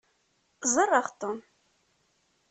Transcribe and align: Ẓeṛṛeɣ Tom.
Ẓeṛṛeɣ 0.73 1.07
Tom. 1.19 1.39